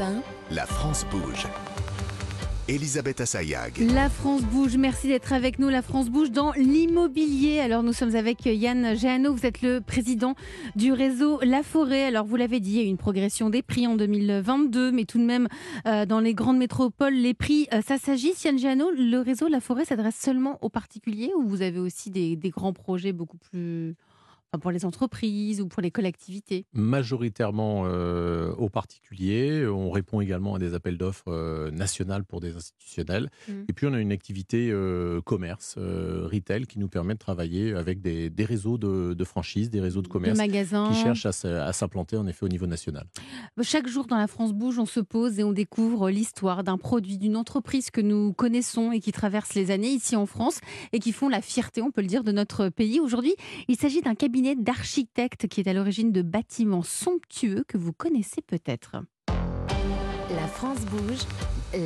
Europe 0.00 0.22
1. 0.50 0.54
La 0.54 0.66
France 0.66 1.06
bouge. 1.10 1.46
Elisabeth 2.68 3.20
Assayag. 3.20 3.78
La 3.92 4.08
France 4.08 4.42
bouge, 4.42 4.76
merci 4.76 5.08
d'être 5.08 5.32
avec 5.32 5.58
nous. 5.58 5.68
La 5.68 5.82
France 5.82 6.08
bouge 6.08 6.30
dans 6.30 6.52
l'immobilier. 6.52 7.58
Alors 7.58 7.82
nous 7.82 7.92
sommes 7.92 8.14
avec 8.14 8.46
Yann 8.46 8.96
Jeannot, 8.96 9.34
vous 9.34 9.44
êtes 9.44 9.60
le 9.62 9.80
président 9.80 10.36
du 10.76 10.92
réseau 10.92 11.40
La 11.42 11.62
Forêt. 11.62 12.04
Alors 12.04 12.24
vous 12.24 12.36
l'avez 12.36 12.60
dit, 12.60 12.70
il 12.70 12.76
y 12.76 12.80
a 12.80 12.84
eu 12.84 12.88
une 12.88 12.96
progression 12.96 13.50
des 13.50 13.62
prix 13.62 13.86
en 13.86 13.96
2022, 13.96 14.92
mais 14.92 15.04
tout 15.04 15.18
de 15.18 15.24
même 15.24 15.48
euh, 15.86 16.06
dans 16.06 16.20
les 16.20 16.34
grandes 16.34 16.58
métropoles, 16.58 17.14
les 17.14 17.34
prix, 17.34 17.66
euh, 17.72 17.80
ça 17.86 17.98
s'agit. 17.98 18.32
Yann 18.44 18.58
Jeannot, 18.58 18.92
le 18.92 19.18
réseau 19.18 19.48
La 19.48 19.60
Forêt 19.60 19.84
s'adresse 19.84 20.16
seulement 20.16 20.58
aux 20.62 20.70
particuliers 20.70 21.32
ou 21.36 21.46
vous 21.46 21.62
avez 21.62 21.80
aussi 21.80 22.10
des, 22.10 22.36
des 22.36 22.50
grands 22.50 22.72
projets 22.72 23.12
beaucoup 23.12 23.38
plus 23.38 23.96
pour 24.58 24.70
les 24.70 24.84
entreprises 24.84 25.60
ou 25.60 25.68
pour 25.68 25.82
les 25.82 25.90
collectivités 25.90 26.66
Majoritairement 26.72 27.84
euh, 27.84 28.52
aux 28.54 28.68
particuliers. 28.68 29.66
On 29.66 29.90
répond 29.90 30.20
également 30.20 30.56
à 30.56 30.58
des 30.58 30.74
appels 30.74 30.98
d'offres 30.98 31.28
euh, 31.28 31.70
nationales 31.70 32.24
pour 32.24 32.40
des 32.40 32.56
institutionnels. 32.56 33.30
Mmh. 33.48 33.52
Et 33.68 33.72
puis 33.72 33.86
on 33.86 33.92
a 33.92 34.00
une 34.00 34.12
activité 34.12 34.70
euh, 34.70 35.20
commerce, 35.20 35.76
retail, 35.78 36.66
qui 36.66 36.78
nous 36.78 36.88
permet 36.88 37.14
de 37.14 37.18
travailler 37.18 37.74
avec 37.74 38.00
des, 38.00 38.30
réseaux 38.40 38.78
de, 38.78 39.14
de, 39.14 39.24
franchises, 39.24 39.70
des 39.70 39.80
réseaux 39.80 40.02
de 40.02 40.08
commerce 40.08 40.36
magasins. 40.36 40.88
qui 40.90 40.96
cherchent 40.96 41.26
à, 41.26 41.72
s'implanter 41.72 42.16
en 42.16 42.26
effet 42.26 42.44
au 42.44 42.48
niveau 42.48 42.66
national. 42.66 43.06
Chaque 43.62 43.86
jour 43.86 44.06
dans 44.06 44.16
la 44.16 44.26
France 44.26 44.52
Bouge, 44.52 44.78
on 44.78 44.86
se 44.86 45.00
pose 45.00 45.38
et 45.38 45.44
on 45.44 45.52
découvre 45.52 46.10
l'histoire 46.10 46.64
d'un 46.64 46.78
produit, 46.78 47.18
d'une 47.18 47.36
entreprise 47.36 47.90
que 47.90 48.00
nous 48.00 48.32
connaissons 48.32 48.92
et 48.92 49.00
qui 49.00 49.12
traverse 49.12 49.54
les 49.54 49.70
années 49.70 49.90
ici 49.90 50.16
en 50.16 50.26
France 50.26 50.60
et 50.92 50.98
qui 50.98 51.12
font 51.12 51.28
la 51.28 51.40
fierté, 51.40 51.82
on 51.82 51.90
peut 51.90 52.00
le 52.00 52.06
dire, 52.06 52.24
de 52.24 52.32
notre 52.32 52.68
pays. 52.68 52.98
Aujourd'hui, 52.98 53.34
il 53.68 53.76
s'agit 53.76 54.00
d'un 54.00 54.14
cabinet 54.14 54.39
d'architecte 54.40 55.48
qui 55.48 55.60
est 55.60 55.68
à 55.68 55.72
l'origine 55.72 56.12
de 56.12 56.22
bâtiments 56.22 56.82
somptueux 56.82 57.64
que 57.68 57.76
vous 57.76 57.92
connaissez 57.92 58.40
peut-être. 58.40 58.96
La 59.28 60.46
France 60.46 60.80
bouge, 60.86 61.26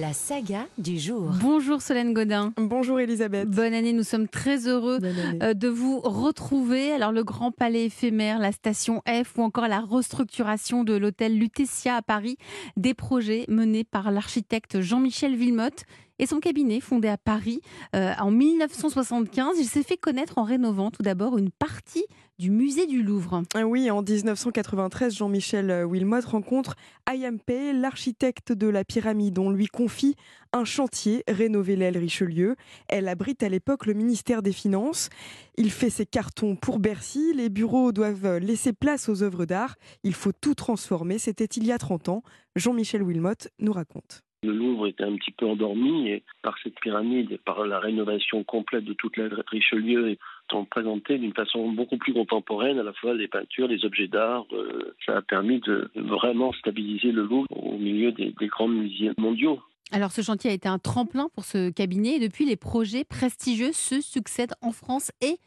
la 0.01 0.13
saga 0.13 0.67
du 0.79 0.99
jour. 0.99 1.33
Bonjour 1.41 1.81
Solène 1.81 2.13
Godin. 2.13 2.53
Bonjour 2.57 3.01
Elisabeth. 3.01 3.49
Bonne 3.49 3.75
année, 3.75 3.93
nous 3.93 4.03
sommes 4.03 4.29
très 4.29 4.69
heureux 4.69 4.99
euh, 5.43 5.55
de 5.55 5.69
vous 5.69 6.01
retrouver. 6.01 6.93
Alors 6.93 7.11
le 7.11 7.25
Grand 7.25 7.51
Palais 7.51 7.87
éphémère, 7.87 8.39
la 8.39 8.53
station 8.53 9.03
F 9.09 9.39
ou 9.39 9.43
encore 9.43 9.67
la 9.67 9.81
restructuration 9.81 10.85
de 10.85 10.95
l'hôtel 10.95 11.39
Lutetia 11.39 11.97
à 11.97 12.03
Paris, 12.03 12.37
des 12.77 12.95
projets 12.95 13.47
menés 13.49 13.85
par 13.85 14.11
l'architecte 14.11 14.81
Jean-Michel 14.81 15.35
Villemotte 15.35 15.85
et 16.19 16.27
son 16.27 16.39
cabinet, 16.39 16.81
fondé 16.81 17.09
à 17.09 17.17
Paris 17.17 17.61
euh, 17.97 18.13
en 18.19 18.31
1975, 18.31 19.59
il 19.59 19.67
s'est 19.67 19.83
fait 19.83 19.97
connaître 19.97 20.39
en 20.39 20.45
rénovant 20.45 20.91
tout 20.91 21.03
d'abord 21.03 21.39
une 21.39 21.51
partie 21.51 22.05
du 22.39 22.51
musée 22.51 22.87
du 22.87 23.03
Louvre. 23.03 23.43
Ah 23.55 23.65
oui, 23.67 23.91
en 23.91 24.03
1993, 24.03 25.15
Jean-Michel 25.15 25.71
euh, 25.71 25.85
Wilmot 25.85 26.21
rencontre 26.27 26.75
IMP, 27.09 27.73
l'architecte 27.75 28.53
de 28.53 28.67
la 28.67 28.85
pyramide. 28.85 29.39
On 29.39 29.51
lui 29.51 29.67
confie 29.67 30.17
un 30.53 30.65
chantier, 30.65 31.23
rénover 31.29 31.77
l'aile 31.77 31.99
Richelieu. 31.99 32.57
Elle 32.89 33.09
abrite 33.09 33.43
à 33.43 33.49
l'époque 33.49 33.87
le 33.87 33.95
ministère 33.95 34.43
des 34.43 34.53
Finances. 34.53 35.11
Il 35.57 35.71
fait 35.71 35.91
ses 35.91 36.07
cartons 36.07 36.57
pour 36.57 36.81
Bercy. 36.81 37.33
Les 37.35 37.49
bureaux 37.49 37.93
doivent 37.93 38.39
laisser 38.39 38.73
place 38.73 39.09
aux 39.09 39.23
œuvres 39.23 39.47
d'art. 39.47 39.77
Il 40.03 40.15
faut 40.15 40.33
tout 40.33 40.55
transformer. 40.55 41.19
C'était 41.19 41.45
il 41.45 41.65
y 41.65 41.73
a 41.73 41.79
30 41.79 42.09
ans. 42.09 42.23
Jean-Michel 42.57 43.03
Wilmot 43.03 43.49
nous 43.59 43.73
raconte. 43.73 44.24
Le 44.45 44.53
Louvre 44.53 44.87
était 44.87 45.05
un 45.05 45.17
petit 45.17 45.31
peu 45.31 45.47
endormi 45.47 46.09
et 46.09 46.23
par 46.43 46.57
cette 46.63 46.79
pyramide 46.81 47.33
et 47.33 47.39
par 47.39 47.67
la 47.67 47.81
rénovation 47.81 48.45
complète 48.45 48.85
de 48.85 48.93
toute 48.93 49.17
la 49.17 49.29
Richelieu, 49.47 50.17
sont 50.51 50.65
présentés 50.65 51.19
d'une 51.19 51.33
façon 51.33 51.71
beaucoup 51.71 51.97
plus 51.97 52.13
contemporaine, 52.13 52.79
à 52.79 52.83
la 52.83 52.93
fois 52.93 53.15
les 53.15 53.29
peintures, 53.29 53.69
les 53.69 53.85
objets 53.85 54.09
d'art. 54.09 54.45
Euh, 54.53 54.95
ça 55.07 55.17
a 55.17 55.23
permis 55.23 55.61
de 55.61 55.91
vraiment 55.95 56.53
stabiliser 56.53 57.13
le 57.13 57.23
Louvre 57.25 57.47
au 57.51 57.79
milieu 57.79 58.13
des, 58.13 58.35
des 58.39 58.47
grands 58.47 58.69
musées 58.69 59.13
mondiaux. 59.17 59.61
Alors 59.91 60.13
ce 60.13 60.23
chantier 60.23 60.51
a 60.51 60.55
été 60.55 60.69
un 60.69 60.79
tremplin 60.79 61.29
pour 61.35 61.45
ce 61.45 61.71
cabinet 61.71 62.17
et 62.17 62.21
depuis 62.21 62.45
les 62.45 62.57
projets 62.57 63.05
prestigieux 63.05 63.73
se 63.73 64.01
succèdent 64.01 64.55
en 64.61 64.73
France 64.73 65.11
et 65.21 65.39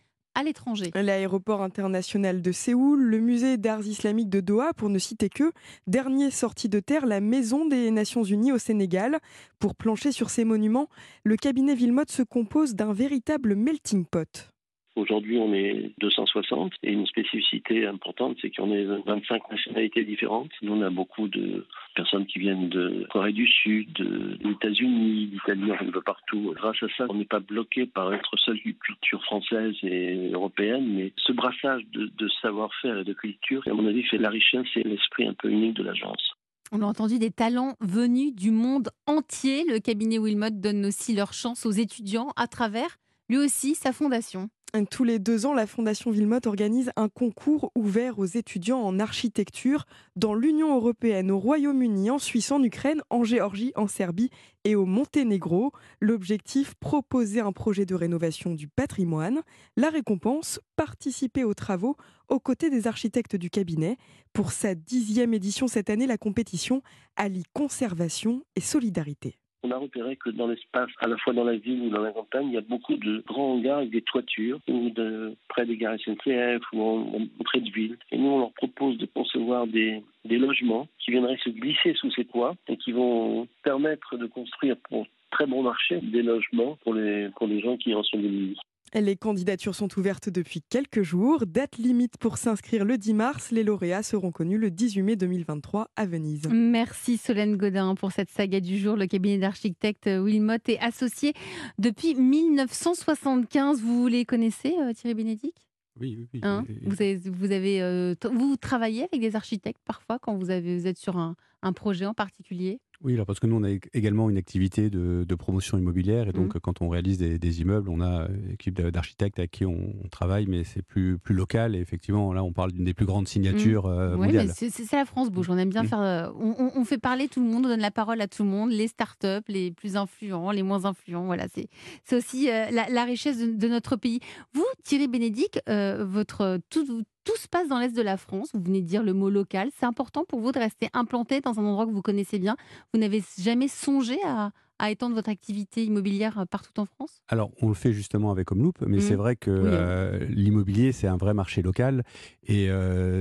l'étranger. 0.44 0.92
L'aéroport 0.96 1.62
international 1.62 2.42
de 2.42 2.52
Séoul, 2.52 3.02
le 3.02 3.20
musée 3.20 3.58
d'arts 3.58 3.86
islamiques 3.86 4.30
de 4.30 4.40
Doha, 4.40 4.74
pour 4.74 4.90
ne 4.90 5.00
citer 5.00 5.30
que, 5.30 5.52
dernier 5.88 6.32
sorti 6.32 6.70
de 6.70 6.80
terre, 6.80 7.06
la 7.06 7.20
Maison 7.20 7.66
des 7.66 7.92
Nations 7.92 8.24
Unies 8.24 8.52
au 8.52 8.58
Sénégal. 8.58 9.20
Pour 9.60 9.76
plancher 9.76 10.12
sur 10.12 10.30
ces 10.30 10.46
monuments, 10.46 10.90
le 11.24 11.36
cabinet 11.36 11.76
Villemotte 11.76 12.12
se 12.12 12.24
compose 12.24 12.76
d'un 12.76 12.94
véritable 12.94 13.56
melting 13.56 14.06
pot. 14.06 14.52
Aujourd'hui, 14.98 15.38
on 15.38 15.54
est 15.54 15.92
260 16.00 16.74
et 16.82 16.92
une 16.92 17.06
spécificité 17.06 17.86
importante, 17.86 18.36
c'est 18.42 18.50
qu'on 18.50 18.74
est 18.74 18.84
25 18.84 19.52
nationalités 19.52 20.04
différentes. 20.04 20.50
Nous, 20.64 20.74
on 20.74 20.82
a 20.82 20.90
beaucoup 20.90 21.28
de 21.28 21.68
personnes 21.96 22.26
qui 22.26 22.40
viennent 22.40 22.68
de 22.70 23.06
Corée 23.12 23.32
du 23.32 23.48
Sud, 23.48 23.94
des 23.94 24.50
États-Unis, 24.50 25.28
d'Italie, 25.28 25.72
on 25.80 25.92
va 25.92 26.02
partout. 26.02 26.52
Grâce 26.56 26.82
à 26.82 26.88
ça, 26.98 27.06
on 27.10 27.14
n'est 27.14 27.26
pas 27.26 27.40
bloqué 27.40 27.86
par 27.86 28.10
notre 28.10 28.36
seule 28.38 28.60
culture 28.60 29.24
française 29.24 29.76
et 29.84 30.32
européenne, 30.34 30.88
mais 30.88 31.14
ce 31.18 31.32
brassage 31.32 31.84
de, 31.94 32.08
de 32.18 32.28
savoir-faire 32.42 32.98
et 32.98 33.04
de 33.04 33.14
culture, 33.14 33.62
à 33.68 33.74
mon 33.76 33.86
avis, 33.86 34.02
fait 34.02 34.18
la 34.18 34.32
richesse 34.32 34.66
et 34.78 34.84
l'esprit 34.84 35.28
un 35.28 35.36
peu 35.36 35.52
unique 35.52 35.76
de 35.76 35.84
l'agence. 35.84 36.34
On 36.72 36.82
a 36.82 36.86
entendu 36.86 37.20
des 37.20 37.30
talents 37.30 37.76
venus 37.82 38.34
du 38.34 38.50
monde 38.50 38.90
entier. 39.06 39.64
Le 39.70 39.78
cabinet 39.78 40.18
Wilmot 40.18 40.50
donne 40.50 40.88
aussi 40.88 41.14
leur 41.14 41.34
chance 41.34 41.68
aux 41.68 41.72
étudiants 41.72 42.30
à 42.36 42.48
travers 42.48 42.98
lui 43.30 43.38
aussi 43.38 43.76
sa 43.76 43.92
fondation. 43.92 44.50
Tous 44.92 45.06
les 45.06 45.18
deux 45.18 45.46
ans, 45.46 45.54
la 45.54 45.66
Fondation 45.66 46.12
Villemotte 46.12 46.46
organise 46.46 46.92
un 46.98 47.08
concours 47.08 47.72
ouvert 47.76 48.20
aux 48.20 48.26
étudiants 48.26 48.82
en 48.82 49.00
architecture 49.00 49.86
dans 50.16 50.36
l'Union 50.36 50.76
européenne, 50.76 51.32
au 51.32 51.40
Royaume-Uni, 51.40 52.12
en 52.12 52.20
Suisse, 52.20 52.52
en 52.52 52.62
Ukraine, 52.62 53.02
en 53.10 53.24
Géorgie, 53.24 53.72
en 53.76 53.88
Serbie 53.88 54.30
et 54.66 54.76
au 54.76 54.86
Monténégro. 54.86 55.72
L'objectif, 56.02 56.76
proposer 56.76 57.40
un 57.40 57.54
projet 57.54 57.86
de 57.86 57.96
rénovation 57.96 58.54
du 58.54 58.68
patrimoine. 58.68 59.42
La 59.78 59.90
récompense, 59.90 60.60
participer 60.76 61.44
aux 61.44 61.56
travaux 61.56 61.96
aux 62.28 62.40
côtés 62.40 62.70
des 62.70 62.88
architectes 62.88 63.38
du 63.38 63.50
cabinet. 63.50 63.98
Pour 64.34 64.52
sa 64.52 64.76
dixième 64.76 65.34
édition 65.34 65.68
cette 65.68 65.90
année, 65.90 66.08
la 66.08 66.18
compétition 66.18 66.84
allie 67.16 67.46
conservation 67.54 68.44
et 68.56 68.62
solidarité. 68.62 69.40
On 69.64 69.72
a 69.72 69.78
repéré 69.78 70.16
que 70.16 70.30
dans 70.30 70.48
l'espace, 70.48 70.90
à 71.00 71.08
la 71.08 71.18
fois 71.18 71.34
dans 71.34 71.44
la 71.44 71.56
ville 71.56 71.82
ou 71.82 71.90
dans 71.90 72.02
la 72.02 72.12
campagne, 72.12 72.48
il 72.48 72.54
y 72.54 72.58
a 72.58 72.62
beaucoup 72.62 72.96
de 72.96 73.24
grands 73.28 73.54
hangars 73.54 73.80
avec 73.80 73.90
des 73.90 74.02
toitures, 74.02 74.60
ou 74.68 74.90
de, 74.92 75.36
près 75.50 75.66
des 75.66 75.78
gares 75.78 75.98
SNCF 76.00 76.62
ou 76.74 77.28
près 77.44 77.60
de 77.60 77.72
ville. 77.72 77.98
Et 78.12 78.18
nous, 78.18 78.30
on 78.30 78.40
leur 78.40 78.52
propose 78.54 78.98
de 78.98 79.06
concevoir 79.06 79.68
des, 79.68 80.04
des 80.26 80.38
logements 80.38 80.88
qui 81.00 81.12
viendraient 81.12 81.40
se 81.44 81.50
glisser 81.50 81.94
sous 81.96 82.12
ces 82.12 82.26
toits 82.26 82.56
et 82.68 82.78
qui 82.78 82.92
vont 82.92 83.48
permettre 83.64 84.18
de 84.18 84.28
construire 84.28 84.78
pour 84.90 85.08
très 85.32 85.46
bon 85.46 85.64
marché 85.64 86.00
des 86.02 86.22
logements 86.22 86.78
pour 86.84 86.94
les, 86.94 87.30
pour 87.36 87.48
les 87.48 87.60
gens 87.60 87.78
qui 87.78 87.94
en 87.94 88.04
sont 88.04 88.18
démunis. 88.18 88.58
Les 88.94 89.18
candidatures 89.18 89.76
sont 89.76 89.90
ouvertes 90.00 90.30
depuis 90.30 90.62
quelques 90.62 91.02
jours. 91.02 91.46
Date 91.46 91.78
limite 91.78 92.18
pour 92.18 92.38
s'inscrire 92.38 92.86
le 92.86 92.98
10 92.98 93.14
mars. 93.14 93.52
Les 93.52 93.64
lauréats 93.64 94.02
seront 94.02 94.32
connus 94.32 94.58
le 94.58 94.72
18 94.72 95.02
mai 95.02 95.16
2023 95.16 95.90
à 95.96 96.06
Venise. 96.06 96.44
Merci 96.50 97.18
Solène 97.18 97.58
Godin 97.58 97.96
pour 97.96 98.12
cette 98.12 98.30
saga 98.30 98.62
du 98.62 98.78
jour. 98.78 98.96
Le 98.96 99.06
cabinet 99.06 99.38
d'architecte 99.38 100.08
Wilmot 100.08 100.54
est 100.68 100.80
associé 100.80 101.34
depuis 101.78 102.16
1975. 102.16 103.82
Vous 103.82 104.08
les 104.08 104.24
connaissez, 104.24 104.74
euh, 104.80 104.94
Thierry 104.94 105.16
Bénédicte? 105.16 105.68
Oui, 106.00 106.28
oui, 106.34 106.40
hein? 106.44 106.64
Vous, 106.86 106.94
avez, 106.94 107.18
vous, 107.18 107.52
avez, 107.52 107.82
euh, 107.82 108.16
vous 108.32 108.56
travaillez 108.56 109.04
avec 109.04 109.20
des 109.20 109.36
architectes 109.36 109.82
parfois 109.84 110.20
quand 110.20 110.38
vous, 110.38 110.50
avez, 110.50 110.78
vous 110.78 110.88
êtes 110.88 110.98
sur 110.98 111.18
un, 111.18 111.36
un 111.62 111.74
projet 111.74 112.06
en 112.06 112.14
particulier? 112.14 112.80
Oui, 113.04 113.14
alors 113.14 113.28
parce 113.28 113.40
que 113.40 113.46
nous, 113.46 113.56
on 113.56 113.64
a 113.64 113.70
également 113.94 114.28
une 114.30 114.38
activité 114.38 114.90
de, 114.90 115.36
promotion 115.36 115.78
immobilière 115.78 116.28
et 116.28 116.32
donc 116.32 116.56
mmh. 116.56 116.60
quand 116.62 116.82
on 116.82 116.90
réalise 116.90 117.20
des, 117.20 117.62
immeubles, 117.62 117.90
on 117.90 118.02
a 118.02 118.28
une 118.28 118.54
équipe 118.54 118.82
d'architectes 118.82 119.38
avec 119.38 119.52
qui 119.52 119.66
on, 119.66 119.94
travaille, 120.10 120.48
mais 120.48 120.64
c'est 120.64 120.82
plus, 120.82 121.20
plus 121.20 121.36
local 121.36 121.76
et 121.76 121.80
effectivement, 121.80 122.34
là, 122.34 122.44
on 122.44 122.54
parle 122.54 122.72
d'une 122.72 122.86
des 122.86 122.96
plus 122.96 123.06
grandes 123.06 123.28
signatures 123.28 123.86
mmh. 123.86 123.92
euh, 123.92 124.18
mondiales. 124.18 124.52
C'est 124.56 124.92
la 124.94 125.06
France 125.06 125.30
bouge. 125.30 125.48
On 125.50 125.58
aime 125.60 125.70
bien 125.70 125.84
mmh. 125.84 125.88
faire. 125.88 126.02
Euh, 126.02 126.30
on, 126.40 126.84
fait 126.86 126.98
parler 126.98 127.28
tout 127.28 127.40
le 127.40 127.48
monde, 127.48 127.66
on 127.66 127.70
donne 127.70 127.82
la 127.82 127.92
parole 127.92 128.20
à 128.20 128.28
tout 128.28 128.44
le 128.44 128.50
monde, 128.50 128.72
les 128.72 128.88
startups, 128.88 129.48
les 129.48 129.72
plus 129.72 129.96
influents, 129.96 130.50
les 130.50 130.64
moins 130.64 130.86
influents. 130.86 131.26
Voilà, 131.26 131.46
c'est 131.50 132.16
aussi 132.16 132.50
euh, 132.50 132.72
la, 132.72 133.04
richesse 133.04 133.38
de, 133.38 133.68
notre 133.68 133.96
pays. 133.96 134.22
Vous, 134.54 134.66
Thierry 134.84 135.08
Bénédicte, 135.08 135.62
votre 135.68 136.60
tout, 136.70 137.04
tout 137.28 137.36
se 137.36 137.48
passe 137.50 137.68
dans 137.68 137.78
l'Est 137.78 137.92
de 137.92 138.02
la 138.02 138.16
France. 138.16 138.52
Vous 138.54 138.62
venez 138.62 138.82
de 138.82 138.88
dire 138.88 139.04
le 139.04 139.14
mot 139.14 139.30
local. 139.30 139.70
C'est 139.78 139.86
important 139.86 140.24
pour 140.24 140.40
vous 140.40 140.54
de 140.54 140.60
rester 140.60 140.90
implanté 140.94 141.42
dans 141.42 141.60
un 141.60 141.66
endroit 141.66 141.86
que 141.86 141.92
vous 141.92 142.02
connaissez 142.02 142.40
bien. 142.40 142.56
Vous 142.94 143.00
n'avez 143.00 143.22
jamais 143.38 143.68
songé 143.68 144.18
à, 144.26 144.52
à 144.80 144.92
étendre 144.92 145.16
votre 145.16 145.30
activité 145.30 145.84
immobilière 145.84 146.46
partout 146.50 146.80
en 146.80 146.86
France? 146.86 147.22
Alors, 147.28 147.52
on 147.62 147.68
le 147.68 147.74
fait 147.74 147.94
justement 147.94 148.32
avec 148.32 148.52
Homeloop, 148.52 148.82
mais 148.86 149.00
c'est 149.00 149.16
mmh. 149.16 149.18
vrai 149.18 149.36
que 149.36 150.28
l'immobilier, 150.30 150.92
c'est 150.92 151.08
un 151.08 151.18
vrai 151.18 151.34
marché 151.34 151.62
local 151.62 152.04
et 152.48 152.70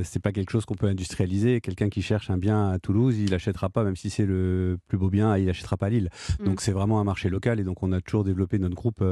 c'est 0.05 0.21
pas 0.21 0.33
quelque 0.33 0.51
chose 0.51 0.65
qu'on 0.65 0.75
peut 0.75 0.87
industrialiser. 0.87 1.61
Quelqu'un 1.61 1.89
qui 1.89 2.03
cherche 2.03 2.31
un 2.31 2.39
bien 2.39 2.71
à 2.71 2.79
Toulouse, 2.79 3.19
il 3.19 3.31
n'achètera 3.31 3.69
pas, 3.69 3.85
même 3.85 3.97
si 3.97 4.11
c'est 4.11 4.27
le 4.27 4.79
plus 4.89 4.99
beau 4.99 5.11
bien, 5.11 5.37
il 5.37 5.47
n'achètera 5.47 5.77
pas 5.77 5.87
à 5.87 5.91
Lille. 5.91 6.11
Mmh. 6.41 6.45
Donc, 6.45 6.61
c'est 6.61 6.73
vraiment 6.73 7.01
un 7.01 7.05
marché 7.05 7.29
local 7.29 7.61
et 7.61 7.65
donc 7.65 7.83
on 7.83 7.93
a 7.93 8.01
toujours 8.01 8.25
développé 8.25 8.59
notre 8.59 8.77
groupe 8.77 9.03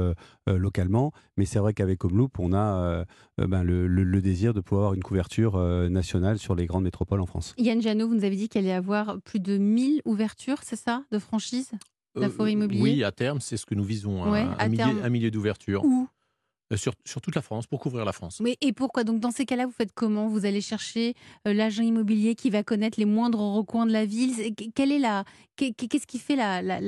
localement. 0.47 1.11
Mais 1.37 1.45
c'est 1.45 1.59
vrai 1.59 1.73
qu'avec 1.73 2.03
Homeloop, 2.05 2.39
on 2.39 2.53
a 2.53 3.05
ben, 3.37 3.63
le, 3.63 3.87
le, 3.87 4.21
désir 4.21 4.53
de 4.53 4.61
pouvoir 4.61 4.85
avoir 4.85 4.93
une 4.93 5.03
couverture 5.03 5.59
nationale 5.89 6.39
sur 6.39 6.55
les 6.55 6.65
grandes 6.65 6.83
métropoles 6.83 7.21
en 7.21 7.25
France. 7.25 7.53
Yann 7.57 7.81
Janot, 7.81 8.07
vous 8.07 8.15
nous 8.15 8.23
avez 8.23 8.35
dit 8.35 8.49
qu'il 8.49 8.59
allait 8.59 8.69
y 8.69 8.71
avoir 8.71 9.19
plus 9.21 9.39
de 9.39 9.57
1000 9.57 10.01
ouvertures, 10.05 10.59
c'est 10.63 10.75
ça, 10.75 11.03
de 11.11 11.19
franchises? 11.19 11.71
La 12.15 12.29
forêt 12.29 12.53
immobilier 12.53 12.81
Oui, 12.81 13.03
à 13.03 13.11
terme, 13.11 13.41
c'est 13.41 13.57
ce 13.57 13.65
que 13.65 13.75
nous 13.75 13.83
visons, 13.83 14.23
hein, 14.23 14.55
un, 14.57 14.67
millier, 14.67 14.83
un, 14.83 15.09
millier, 15.09 15.31
d'ouvertures. 15.31 15.83
Où? 15.83 16.07
Euh, 16.73 16.77
sur, 16.77 16.93
sur, 17.05 17.21
toute 17.21 17.35
la 17.35 17.43
France, 17.43 17.67
pour 17.67 17.79
couvrir 17.79 18.05
la 18.05 18.11
France. 18.11 18.39
Mais 18.41 18.57
et 18.59 18.73
pourquoi? 18.73 19.03
Donc 19.03 19.19
dans 19.19 19.29
ces 19.29 19.45
cas-là, 19.45 19.67
vous 19.67 19.71
faites 19.71 19.93
comment? 19.93 20.27
Vous 20.27 20.47
allez 20.47 20.61
chercher 20.61 21.13
euh, 21.47 21.53
l'agent 21.53 21.83
immobilier 21.83 22.33
qui 22.33 22.49
va 22.49 22.63
connaître 22.63 22.99
les 22.99 23.05
moindres 23.05 23.39
recoins 23.39 23.85
de 23.85 23.91
la 23.91 24.05
ville. 24.05 24.55
Quelle 24.73 24.91
est 24.91 24.99
la 24.99 25.25
Qu'est-ce 25.57 26.07
qui 26.07 26.17
fait 26.17 26.35
la, 26.35 26.63
la, 26.63 26.79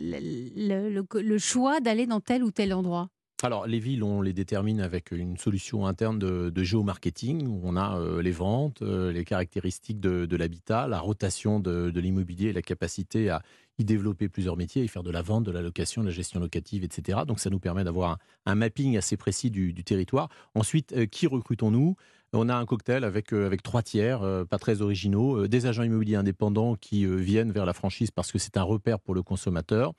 le, 0.00 1.04
le, 1.20 1.38
choix 1.38 1.78
d'aller 1.80 2.06
dans 2.06 2.20
tel 2.20 2.42
ou 2.42 2.50
tel 2.50 2.74
endroit? 2.74 3.08
Alors, 3.42 3.66
les 3.66 3.78
villes, 3.78 4.02
on 4.02 4.22
les 4.22 4.32
détermine 4.32 4.80
avec 4.80 5.12
une 5.12 5.36
solution 5.36 5.86
interne 5.86 6.18
de, 6.18 6.50
de 6.50 6.62
géomarketing 6.62 7.48
on 7.62 7.76
a 7.76 7.98
euh, 7.98 8.22
les 8.22 8.32
ventes, 8.32 8.82
les 8.82 9.24
caractéristiques 9.24 10.00
de, 10.00 10.36
l'habitat, 10.36 10.88
la 10.88 11.00
rotation 11.00 11.60
de, 11.60 11.92
l'immobilier, 12.00 12.52
la 12.52 12.62
capacité 12.62 13.30
à 13.30 13.42
y 13.80 13.84
développer 13.84 14.28
plusieurs 14.28 14.56
métiers, 14.56 14.84
y 14.84 14.88
faire 14.88 15.02
de 15.02 15.10
la 15.10 15.22
vente, 15.22 15.44
de 15.44 15.50
la 15.50 15.62
location, 15.62 16.02
de 16.02 16.08
la 16.08 16.12
gestion 16.12 16.38
locative, 16.38 16.84
etc. 16.84 17.20
Donc 17.26 17.40
ça 17.40 17.50
nous 17.50 17.58
permet 17.58 17.82
d'avoir 17.82 18.18
un, 18.46 18.54
mapping 18.54 18.96
assez 18.96 19.16
précis 19.16 19.50
du, 19.50 19.74
territoire. 19.84 20.28
Ensuite, 20.54 20.92
euh, 20.92 21.06
qui 21.06 21.26
recrutons-nous? 21.26 21.96
On 22.32 22.48
a 22.48 22.54
un 22.54 22.64
cocktail 22.64 23.02
avec, 23.02 23.32
euh, 23.32 23.46
avec 23.46 23.62
trois 23.62 23.82
tiers, 23.82 24.22
euh, 24.22 24.44
pas 24.44 24.58
très 24.58 24.82
originaux, 24.82 25.48
des 25.48 25.66
agents 25.66 25.82
immobiliers 25.82 26.16
indépendants 26.16 26.76
qui 26.76 27.06
viennent 27.06 27.50
vers 27.50 27.64
la 27.64 27.72
franchise 27.72 28.10
parce 28.10 28.30
que 28.30 28.38
c'est 28.38 28.56
un 28.56 28.62
repère 28.62 29.00
pour 29.00 29.14
le 29.14 29.22
consommateur, 29.22 29.94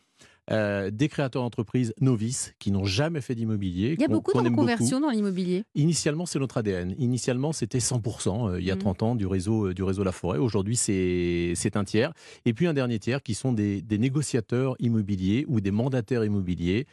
euh, 0.49 0.89
des 0.89 1.07
créateurs 1.07 1.43
d'entreprises 1.43 1.93
novices 2.01 2.53
qui 2.57 2.71
n'ont 2.71 2.83
jamais 2.83 3.21
fait 3.21 3.35
d'immobilier. 3.35 3.93
Il 3.97 4.01
y 4.01 4.05
a 4.05 4.07
beaucoup 4.07 4.33
de 4.33 4.39
reconversions 4.39 4.99
dans 4.99 5.09
l'immobilier. 5.09 5.63
Initialement, 5.75 6.25
c'est 6.25 6.39
notre 6.39 6.57
ADN. 6.57 6.95
Initialement, 6.97 7.53
c'était 7.53 7.77
100% 7.77 8.49
euh, 8.49 8.59
il 8.59 8.65
y 8.65 8.71
a 8.71 8.75
30 8.75 9.01
mmh. 9.01 9.05
ans 9.05 9.15
du 9.15 9.27
réseau, 9.27 9.67
euh, 9.67 9.73
du 9.73 9.83
réseau 9.83 10.03
La 10.03 10.11
Forêt. 10.11 10.39
Aujourd'hui, 10.39 10.75
c'est 10.75 11.75
un 11.75 11.83
tiers. 11.83 12.11
Et 12.45 12.53
puis 12.53 12.65
un 12.65 12.73
dernier 12.73 12.97
tiers 12.97 13.21
qui 13.21 13.35
sont 13.35 13.53
des, 13.53 13.83
négociateurs 13.91 14.75
immobiliers 14.79 15.45
ou 15.47 15.61
des 15.61 15.69
mandataires 15.69 16.25
immobiliers 16.25 16.87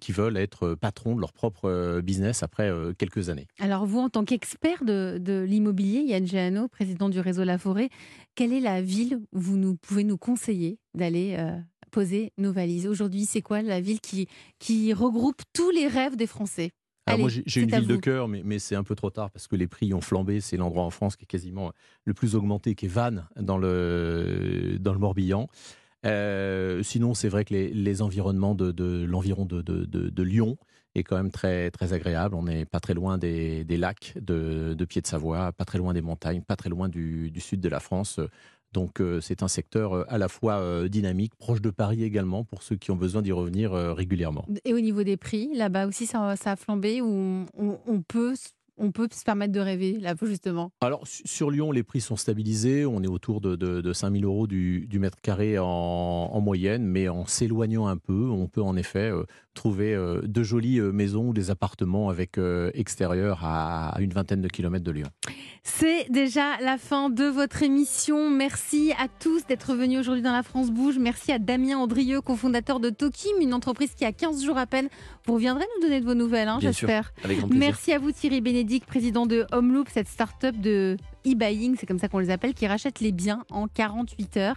qui 0.00 0.12
veulent 0.12 0.36
être 0.36 0.74
patrons 0.74 1.16
de 1.16 1.20
leur 1.20 1.32
propre 1.32 2.00
business 2.02 2.44
après 2.44 2.70
quelques 2.96 3.30
années. 3.30 3.48
Alors 3.58 3.84
vous, 3.84 3.98
en 3.98 4.10
tant 4.10 4.24
qu'expert 4.24 4.84
de, 4.84 5.18
de 5.18 5.40
l'immobilier, 5.40 6.02
Yann 6.02 6.24
Géano, 6.24 6.68
président 6.68 7.08
du 7.08 7.18
réseau 7.18 7.42
La 7.42 7.58
Forêt, 7.58 7.88
quelle 8.36 8.52
est 8.52 8.60
la 8.60 8.80
ville 8.80 9.18
où 9.32 9.40
vous 9.40 9.56
nous, 9.56 9.74
pouvez 9.74 10.04
nous 10.04 10.18
conseiller 10.18 10.78
d'aller 10.94 11.36
poser 11.92 12.32
nos 12.38 12.50
valises. 12.50 12.88
Aujourd'hui, 12.88 13.24
c'est 13.26 13.42
quoi 13.42 13.62
la 13.62 13.80
ville 13.80 14.00
qui, 14.00 14.26
qui 14.58 14.92
regroupe 14.92 15.42
tous 15.52 15.70
les 15.70 15.86
rêves 15.86 16.16
des 16.16 16.26
Français? 16.26 16.72
Moi, 17.18 17.28
j'ai 17.28 17.60
une 17.62 17.70
ville 17.70 17.86
de 17.86 17.96
cœur, 17.96 18.28
mais, 18.28 18.42
mais 18.44 18.58
c'est 18.58 18.76
un 18.76 18.84
peu 18.84 18.94
trop 18.94 19.10
tard 19.10 19.30
parce 19.30 19.46
que 19.46 19.56
les 19.56 19.66
prix 19.66 19.92
ont 19.92 20.00
flambé. 20.00 20.40
C'est 20.40 20.56
l'endroit 20.56 20.84
en 20.84 20.90
France 20.90 21.16
qui 21.16 21.24
est 21.24 21.26
quasiment 21.26 21.72
le 22.04 22.14
plus 22.14 22.34
augmenté, 22.34 22.74
qui 22.74 22.86
est 22.86 22.88
Vannes, 22.88 23.26
dans 23.36 23.58
le, 23.58 24.78
dans 24.80 24.92
le 24.92 24.98
Morbihan. 24.98 25.48
Euh, 26.04 26.82
sinon, 26.82 27.14
c'est 27.14 27.28
vrai 27.28 27.44
que 27.44 27.54
les, 27.54 27.72
les 27.72 28.02
environnements 28.02 28.54
de, 28.54 28.72
de 28.72 29.04
l'environ 29.04 29.44
de, 29.44 29.62
de, 29.62 29.84
de, 29.84 30.22
Lyon 30.22 30.56
est 30.94 31.04
quand 31.04 31.16
même 31.16 31.30
très, 31.30 31.70
très 31.70 31.92
agréable. 31.92 32.34
On 32.34 32.44
n'est 32.44 32.64
pas 32.64 32.80
très 32.80 32.94
loin 32.94 33.18
des, 33.18 33.64
des 33.64 33.76
lacs 33.76 34.14
de, 34.20 34.74
de 34.74 34.84
Pied-de-Savoie, 34.84 35.52
pas 35.52 35.64
très 35.64 35.78
loin 35.78 35.92
des 35.92 36.02
montagnes, 36.02 36.42
pas 36.42 36.56
très 36.56 36.70
loin 36.70 36.88
du, 36.88 37.30
du 37.30 37.40
sud 37.40 37.60
de 37.60 37.68
la 37.68 37.80
France. 37.80 38.20
Donc 38.72 39.00
euh, 39.00 39.20
c'est 39.20 39.42
un 39.42 39.48
secteur 39.48 39.92
euh, 39.92 40.04
à 40.08 40.18
la 40.18 40.28
fois 40.28 40.54
euh, 40.54 40.88
dynamique, 40.88 41.34
proche 41.36 41.60
de 41.60 41.70
Paris 41.70 42.04
également, 42.04 42.44
pour 42.44 42.62
ceux 42.62 42.76
qui 42.76 42.90
ont 42.90 42.96
besoin 42.96 43.22
d'y 43.22 43.32
revenir 43.32 43.72
régulièrement. 43.72 44.46
Et 44.64 44.72
au 44.72 44.80
niveau 44.80 45.02
des 45.02 45.16
prix, 45.16 45.50
là-bas 45.54 45.86
aussi, 45.86 46.06
ça, 46.06 46.34
a 46.44 46.56
flambé 46.56 47.00
ou 47.00 47.46
on, 47.56 48.02
peut 48.02 48.34
on 48.82 48.90
peut 48.90 49.08
se 49.12 49.24
permettre 49.24 49.52
de 49.52 49.60
rêver, 49.60 49.98
là, 50.00 50.14
justement 50.20 50.72
Alors, 50.80 51.04
sur 51.06 51.50
Lyon, 51.50 51.70
les 51.70 51.84
prix 51.84 52.00
sont 52.00 52.16
stabilisés. 52.16 52.84
On 52.84 53.02
est 53.02 53.08
autour 53.08 53.40
de, 53.40 53.56
de, 53.56 53.92
5 53.92 54.12
000 54.12 54.24
euros 54.24 54.46
du, 54.46 54.88
mètre 54.98 55.20
carré 55.22 55.56
en, 55.58 56.40
moyenne, 56.40 56.84
mais 56.84 57.08
en 57.08 57.24
s'éloignant 57.24 57.86
un 57.86 57.96
peu, 57.96 58.28
on 58.28 58.48
peut 58.48 58.62
en 58.62 58.76
effet 58.76 59.10
trouver 59.54 59.96
de 60.22 60.42
jolies 60.42 60.80
maisons 60.80 61.28
ou 61.28 61.32
des 61.32 61.50
appartements 61.50 62.08
avec 62.08 62.38
extérieur 62.74 63.40
à 63.44 63.96
une 64.00 64.12
vingtaine 64.12 64.40
de 64.40 64.48
kilomètres 64.48 64.84
de 64.84 64.90
Lyon. 64.90 65.08
C'est 65.62 66.10
déjà 66.10 66.58
la 66.60 66.76
fin 66.76 67.08
de 67.08 67.24
votre 67.24 67.62
émission. 67.62 68.28
Merci 68.30 68.92
à 68.98 69.06
tous 69.06 69.46
d'être 69.46 69.74
venus 69.74 70.00
aujourd'hui 70.00 70.22
dans 70.22 70.32
La 70.32 70.42
France 70.42 70.72
Bouge. 70.72 70.98
Merci 70.98 71.30
à 71.30 71.38
Damien 71.38 71.78
Andrieux, 71.78 72.20
cofondateur 72.20 72.80
de 72.80 72.90
Tokim, 72.90 73.40
une 73.40 73.54
entreprise 73.54 73.94
qui 73.94 74.04
a 74.04 74.12
15 74.12 74.44
jours 74.44 74.58
à 74.58 74.66
peine. 74.66 74.88
Vous 75.26 75.34
reviendrez 75.34 75.64
nous 75.76 75.86
donner 75.86 76.00
de 76.00 76.04
vos 76.04 76.14
nouvelles, 76.14 76.48
hein, 76.48 76.58
j'espère. 76.60 77.12
Merci 77.50 77.92
à 77.92 78.00
vous 78.00 78.10
Thierry 78.10 78.40
Bénédicte, 78.40 78.71
président 78.80 79.26
de 79.26 79.46
Homeloop, 79.52 79.88
cette 79.92 80.08
start-up 80.08 80.56
de 80.56 80.96
e-buying, 81.26 81.76
c'est 81.78 81.86
comme 81.86 81.98
ça 81.98 82.08
qu'on 82.08 82.18
les 82.18 82.30
appelle, 82.30 82.54
qui 82.54 82.66
rachète 82.66 83.00
les 83.00 83.12
biens 83.12 83.44
en 83.50 83.68
48 83.68 84.36
heures. 84.36 84.56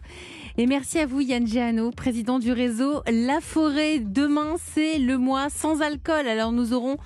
Et 0.57 0.65
merci 0.65 0.99
à 0.99 1.05
vous 1.05 1.21
Yann 1.21 1.45
Géano, 1.45 1.91
président 1.91 2.39
du 2.39 2.51
réseau 2.51 3.01
La 3.11 3.41
Forêt. 3.41 3.99
Demain, 3.99 4.55
c'est 4.73 4.97
le 4.97 5.17
mois 5.17 5.49
sans 5.49 5.81
alcool. 5.81 6.27
Alors 6.27 6.51
nous 6.51 6.73
aurons 6.73 6.97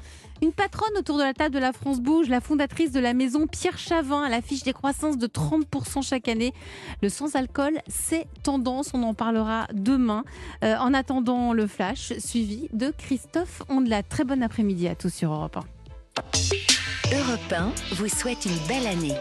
une 0.41 0.53
patronne 0.53 0.95
autour 0.97 1.17
de 1.17 1.23
la 1.23 1.33
table 1.33 1.53
de 1.53 1.59
la 1.59 1.73
France 1.73 1.99
Bouge, 1.99 2.29
la 2.29 2.39
fondatrice 2.39 2.91
de 2.91 2.99
la 2.99 3.13
maison 3.13 3.45
Pierre 3.47 3.77
Chavin, 3.77 4.23
à 4.23 4.29
l'affiche 4.29 4.63
des 4.63 4.73
croissances 4.73 5.17
de 5.17 5.27
30% 5.27 6.01
chaque 6.01 6.27
année. 6.29 6.53
Le 7.01 7.09
sans-alcool, 7.09 7.79
c'est 7.87 8.25
tendance, 8.43 8.91
on 8.93 9.03
en 9.03 9.13
parlera 9.13 9.67
demain. 9.73 10.23
Euh, 10.63 10.77
en 10.77 10.93
attendant 10.93 11.53
le 11.53 11.67
flash, 11.67 12.13
suivi 12.19 12.69
de 12.71 12.93
Christophe 12.97 13.63
Ondelat. 13.69 14.03
Très 14.03 14.23
bon 14.23 14.41
après-midi 14.41 14.87
à 14.87 14.95
tous 14.95 15.13
sur 15.13 15.33
Europe 15.33 15.57
1. 15.57 16.78
Europe 17.11 17.51
1 17.51 17.95
vous 17.95 18.07
souhaite 18.07 18.45
une 18.45 18.57
belle 18.67 18.85
année. 18.85 19.15